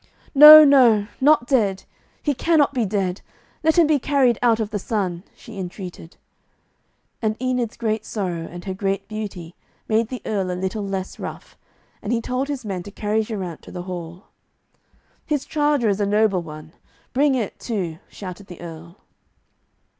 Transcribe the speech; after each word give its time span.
'No, 0.33 0.65
no, 0.65 1.05
not 1.21 1.45
dead; 1.45 1.83
he 2.23 2.33
cannot 2.33 2.73
be 2.73 2.87
dead. 2.87 3.21
Let 3.63 3.77
him 3.77 3.85
be 3.85 3.99
carried 3.99 4.39
out 4.41 4.59
of 4.59 4.71
the 4.71 4.79
sun,' 4.79 5.21
she 5.35 5.59
entreated. 5.59 6.17
And 7.21 7.39
Enid's 7.39 7.77
great 7.77 8.03
sorrow, 8.03 8.47
and 8.49 8.65
her 8.65 8.73
great 8.73 9.07
beauty, 9.07 9.53
made 9.87 10.07
the 10.07 10.23
Earl 10.25 10.49
a 10.49 10.57
little 10.59 10.83
less 10.83 11.19
rough, 11.19 11.55
and 12.01 12.11
he 12.11 12.19
told 12.19 12.47
his 12.47 12.65
men 12.65 12.81
to 12.81 12.89
carry 12.89 13.21
Geraint 13.21 13.61
to 13.61 13.71
the 13.71 13.83
hall. 13.83 14.23
'His 15.27 15.45
charger 15.45 15.87
is 15.87 16.01
a 16.01 16.07
noble 16.07 16.41
one, 16.41 16.73
bring 17.13 17.35
it 17.35 17.59
too,' 17.59 17.99
shouted 18.09 18.47
the 18.47 18.59
Earl. 18.59 18.97